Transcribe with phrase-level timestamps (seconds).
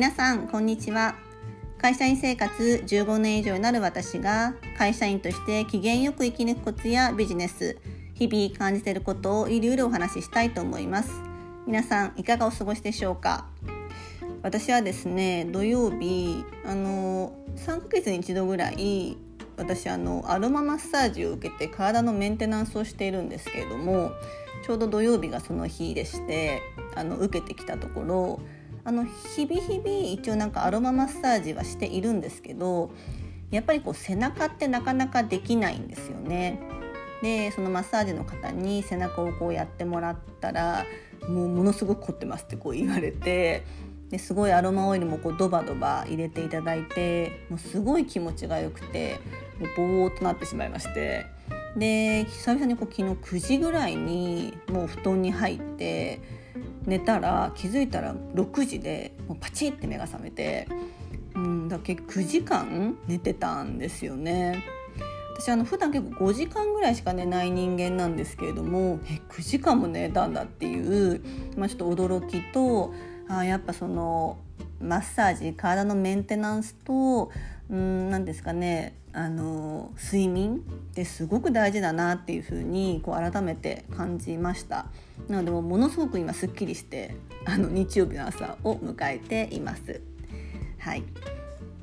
[0.00, 1.14] 皆さんこんにちは。
[1.76, 7.76] 会社員生活15年以上になる私が会社員として機嫌よく生き抜くコツやビジネス
[8.14, 11.10] 日々感じていることをいろいろお話ししたいと思います。
[11.66, 13.44] 皆さんいかがお過ごしでしょうか？
[14.42, 19.18] 私はですね土曜日あの3ヶ月に1度ぐらい
[19.58, 24.12] 私あのアロママッサージを受けて体のメンテナンスをしているんですけれども
[24.64, 26.62] ちょうど土曜日がその日でして
[26.94, 28.40] あの受けてきたところ
[28.84, 32.90] あの日々日々一応なんかアロママッサージはしているんですけど
[33.50, 36.60] やっぱりこう背中ってなかなかできないんですよね。
[37.22, 40.86] でそのマッサージの方に背中をこうやってもらったら
[41.28, 43.64] もうものすごく凝ってますってこう言われて
[44.08, 49.20] ですごいアロマオイルもこうドバドバ入れていただいてもうすごい気持ちが良くて
[49.58, 51.26] もうぼーっとなってしまいまして
[51.76, 56.20] で久々にこう昨日9時ぐらいにもう布団に入って
[56.86, 60.68] 寝たら気づいたら6時でもうパチって目が覚めて、
[61.34, 64.64] うん、だ結構9時間寝てたんですよね。
[65.38, 71.22] 私あの普段結構5時間ぐらいしか寝ない人間なんですけれどもえ9時間も寝たんだっていう、
[71.56, 72.92] まあ、ちょっと驚きと
[73.26, 74.38] あやっぱその
[74.82, 77.30] マッサージ体のメンテナンスと
[77.70, 78.94] うん何ですかね。
[79.12, 80.58] あの睡眠っ
[80.94, 84.86] てすごく大事だなっていうふうにこう改めて感じました。
[85.28, 90.00] なのでもものすごく今すっきりしてあの日曜日の朝を迎えています。
[90.78, 91.04] はい。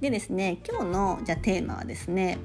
[0.01, 2.37] でですね今日のじゃテーマはですね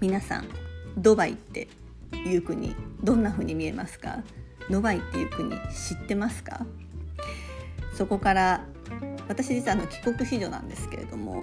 [0.00, 0.48] 皆さん
[0.96, 1.68] ドバイって
[2.12, 4.22] いう国どんな風に見えますか？
[4.70, 6.64] ドバイっていう国知ってますか？
[7.94, 8.64] そこから
[9.28, 11.42] 私実はあの帰国子女なんですけれども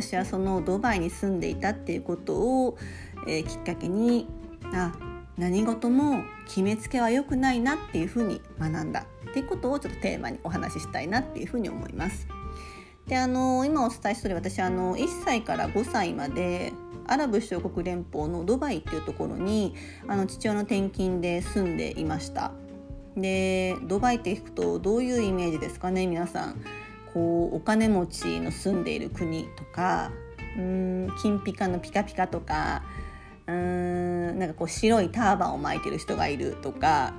[0.00, 2.78] 私はそのドバイに住んでいたっていうことを、
[3.26, 4.28] えー、きっかけに
[4.72, 4.92] あ
[5.36, 12.28] 何事も決めつけは良くないなっていうふうに学んだっていうことをちょっとテーマにお話ししたいなっていうふうに思います。
[13.08, 16.72] であの今お伝えしてる私あの1歳から5歳まで
[17.06, 19.74] アラブ首長国連邦のドバイっていうところに
[20.06, 22.52] あの父親の転勤で住んでいました。
[23.16, 26.62] でドバイって聞くとどういうイメージですかね皆さん。
[27.18, 30.12] こうお金持ちの住んでいる国とか
[30.56, 32.84] うん金ピカのピカピカとか
[33.48, 37.12] うんなんかこう白いターバンを巻いてる人がいるとか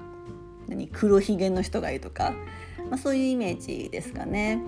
[0.70, 2.34] 何黒ひげの人がいるとか、
[2.90, 4.62] まあ、そういうイメージですかね。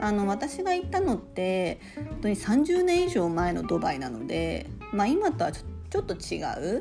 [0.00, 6.38] あの私が行ったのって本当に30年以上前のドバイなので、まあ、今とはちょっと違
[6.76, 6.80] う、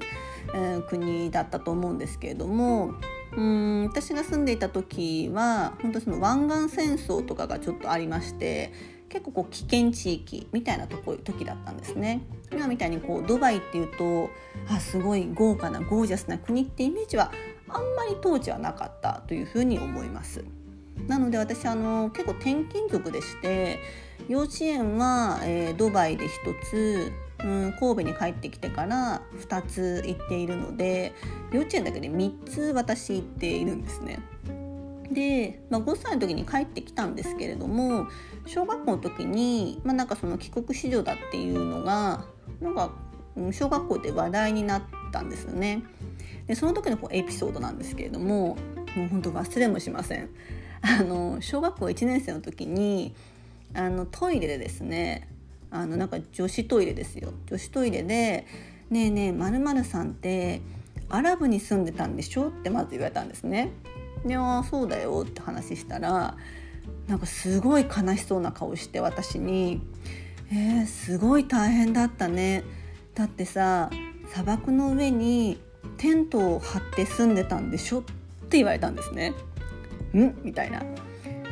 [0.54, 2.94] えー、国だったと思うんですけれども
[3.38, 8.74] うん私が住んでいた時は本当その湾岸戦争とかがちょっとありまして
[9.10, 12.22] 結構こう危険地域みたいなとこ時だったんですね。
[12.52, 14.30] 今みたいにこうドバイっていうと
[14.68, 17.32] あすごい豪華なゴージャスな国ってイメージは
[17.70, 20.44] あんまり当時はなかったというふうに思います。
[21.08, 23.80] なので私あの結構転勤族でして
[24.28, 26.30] 幼稚園は、えー、ドバイで1
[26.70, 27.12] つ
[27.44, 31.14] うん神戸に帰ってきてから2つ行っているので
[31.52, 34.20] 幼稚園だけで3つ私行っているんですね。
[35.12, 38.08] で、まあ、5歳の時に帰ってきたんですけれども
[38.46, 42.26] 小学校の時に、まあ、なんかその帰国子女だっていうのが
[42.60, 42.92] なんか
[43.52, 44.82] 小学校で話題になっ
[45.12, 45.84] たんですよね。
[46.48, 48.58] でその時のこうエピソードなんですけれども
[48.96, 50.30] もう本当忘れもしません。
[50.82, 53.14] あの小学校1年生の時に
[53.74, 55.28] あのトイレでですね
[55.70, 58.46] あのなんか女子トイレですよ女子トイレで
[58.90, 60.62] 「ねえねえまるさんって
[61.10, 63.72] アラブに住んでたんでしょ?」ってまず言われたんですね。
[64.26, 66.36] で「ああそうだよ」って話したら
[67.08, 69.82] なんかすごい悲しそうな顔して私に
[70.52, 72.64] 「えー、すごい大変だったね」
[73.14, 73.90] だってさ
[74.32, 75.60] 砂漠の上に
[75.98, 78.04] テントを張って住んでたんでしょっ
[78.50, 79.34] て言われたんですね。
[80.14, 80.34] ん？
[80.44, 80.82] みたいな。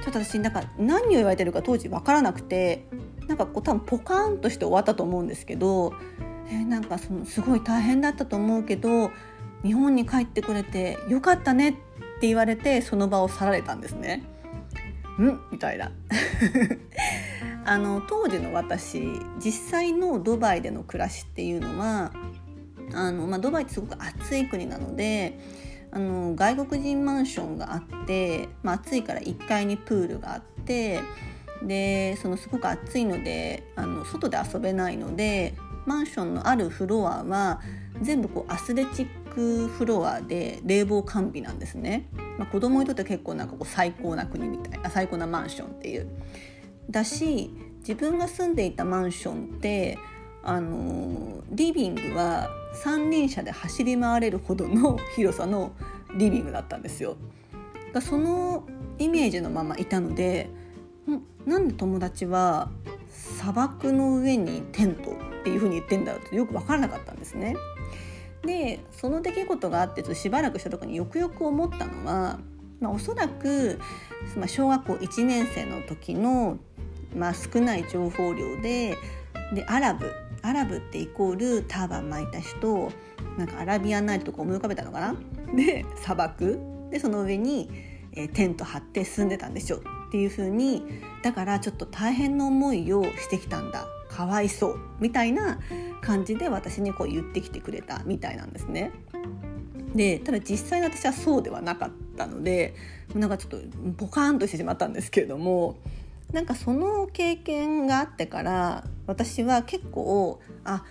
[0.03, 2.85] ちょっと私なんか何を言われてるか当時分からなくて
[3.27, 5.93] なんかこう多分ポカーンとして終わったと思うんですけど、
[6.47, 9.11] えー、なんかそのすごい大変だったと思うけど
[9.63, 11.73] 日本に帰ってくれてよかったねっ
[12.19, 14.23] て言われてその場を去られたんですね。
[15.19, 15.39] ん？
[15.51, 15.91] みたいな
[17.65, 19.01] あの当時の私
[19.39, 22.11] 実際のドバイでの暮らしっていうのは
[22.93, 25.39] あの、まあ、ドバイってすごく暑い国なので
[25.91, 30.99] あの外国人マンションがあって、まあ、暑いから1階にプールがあって
[31.65, 35.53] でそのすごく暑いのであの外で遊べないので
[35.85, 37.61] マンションのあるフロアは
[38.01, 42.07] 全部こうアスレチックフロアで冷房完備なんですね、
[42.37, 46.07] まあ、子供にとって結構なんかこう最高な国みたいな最高なマンションっていう
[46.89, 49.97] だし自分が住んでいたマンションって
[50.43, 55.71] あのリビングは三輪車で走り回れるほどの 広さの
[56.17, 57.17] リビングだったんですよ。
[58.01, 58.65] その
[58.99, 60.49] イメージのままいたので
[61.45, 62.69] なんで友達は
[63.09, 67.55] 砂漠の上にテントっていう風に言ってんだろうってよく分からなかったんですね。
[68.43, 72.39] でその出来事があってしばらくした時によくよく思ったのは、
[72.79, 73.79] まあ、おそらく、
[74.37, 76.59] まあ、小学校1年生の時の、
[77.15, 78.97] まあ、少ない情報量で
[79.53, 80.11] でアラブ
[80.41, 82.91] アラブってイコールターバン巻いた人
[83.37, 85.15] なんかアラビアンナイトとか思い浮かべたのかな？
[85.55, 86.59] で砂漠。
[86.91, 87.69] でその上に、
[88.13, 89.81] えー、テント張って住んでたんでしょ
[90.15, 90.81] っていう風に
[91.23, 95.59] だからちょっと大変な思いをしてきたんだかわいそうみたいな
[95.99, 98.93] 感じで私にこう言ってきてくれたみたいなんですね。
[99.93, 102.75] でただ実際私はそうではなかったので
[103.13, 103.57] なんかちょっと
[103.97, 105.77] ポカーンとしてしまったんですけれども
[106.31, 110.85] なんかその経験があってから私は結構あ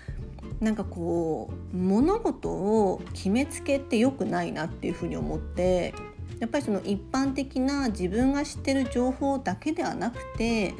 [0.60, 5.94] なんかこう物事を決めつけて良くないなっていうふうに思って
[6.40, 10.74] やっぱりその一般的な自分が知ってる情報だけではなくて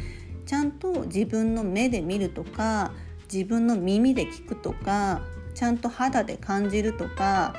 [0.47, 2.93] ちゃんと自分の目で見るとか
[3.33, 5.23] 自分の耳で聞くとか
[5.55, 7.55] ちゃんと肌で感じるとか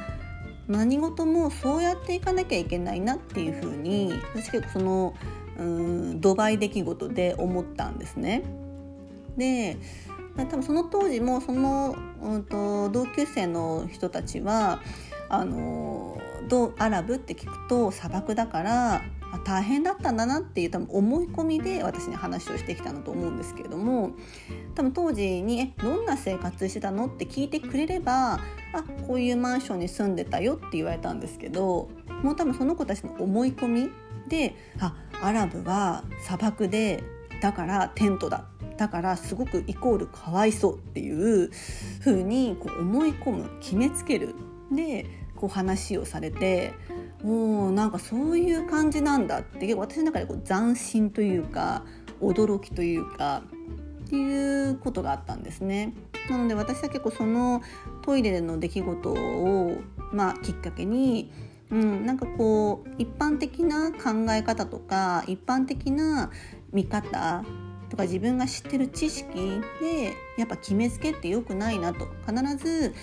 [0.67, 5.15] 何事もそうやっていかなきゃいけないなっていうふうに私結構その
[5.57, 8.43] うんドバイ出来事で思ったんですね。
[9.37, 9.77] で
[10.37, 14.81] 多分その当時もその、うんと、同級生の人たちは
[15.37, 16.17] あの
[16.47, 19.01] どうアラブって聞くと砂漠だから
[19.43, 24.11] 大変だったんだなっていう多分思い込みで私に話をしてきたのと思うんですけれども
[24.75, 28.39] 多分当時に「えどんな生活してたの?」って聞いてくれれば
[28.73, 31.89] 「あこういうマンションに住んでたよ」って言われたんですけど
[32.23, 33.89] もう多分その子たちの思い込み
[34.29, 37.03] で「あアラブは砂漠で
[37.41, 38.45] だからテントだ」
[38.77, 41.49] だからすごくイコールかわいそうっていう
[42.03, 44.35] 風にこう思い込む決めつける
[44.71, 45.05] で
[45.35, 46.73] こう話をされて
[47.23, 51.83] おなんかそういう感じなんだって結構私の中でこう斬新というか
[52.21, 53.43] 驚きというか
[54.05, 55.93] っていうことがあったんですね。
[56.29, 57.61] なので私は結構その
[58.03, 59.77] トイレでの出来事を、
[60.11, 61.31] まあ、きっかけに、
[61.71, 66.31] うん、なんかこう一般的な考え方とか一般的な
[66.71, 67.43] 見方
[67.89, 72.93] とか自分が知ってる知識でやっぱ決めつけって良くないなと必ず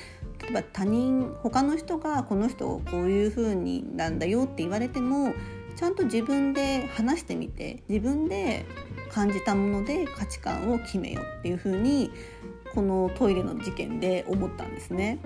[0.42, 5.34] 例えば他人他の人がこの人をこういう風になんだよって言われても
[5.76, 8.66] ちゃんと自分で話してみて自分で
[9.10, 12.10] 感じたもので価値観を決めようっていう風に
[12.74, 15.18] このトイレの事件で思ったんですね。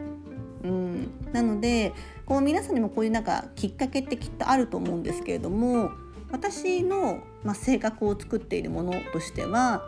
[0.65, 1.93] うん、なので
[2.25, 5.91] こう皆さんにもこういうなんかきっかけってきっとあると思うんですけれども
[6.33, 9.85] 私の、まあ、性格を作っているものとしては、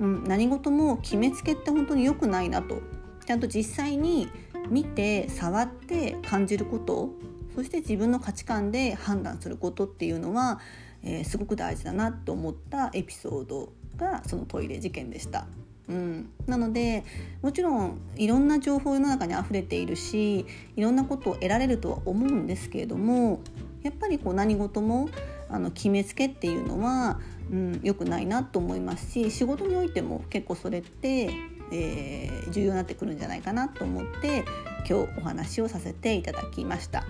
[0.00, 2.80] うん、何事も決めつけって本当に良くないなと
[3.26, 4.28] ちゃんと実際に
[4.70, 7.10] 見て触って感じること
[7.54, 10.60] そして自分の価値観で判断することっていうのは、
[11.02, 15.46] えー、すごく大事だなと思ったエピソードがそのトイレ事件でした。
[15.88, 17.04] うん、なので
[17.40, 20.44] もちろんいろんな情報世の中にあふれているし
[20.76, 23.40] いろんなことを得られるとは思うんですけれども
[23.82, 25.08] やっぱりこう何事も
[25.48, 27.18] あの決めつけっていうのは、
[27.50, 31.32] うん、良くないなと思いますし仕事においても結構それって
[31.72, 34.44] えー、重要になってくるんじゃないかなと思って
[34.88, 37.04] 今日お話をさせていただきました。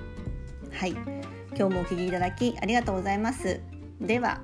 [0.72, 0.90] はい、
[1.56, 3.60] 今日もお聞きいただきありがとうございます。
[4.00, 4.40] では